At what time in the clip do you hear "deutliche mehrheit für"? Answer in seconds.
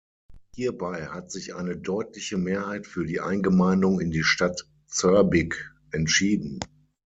1.77-3.05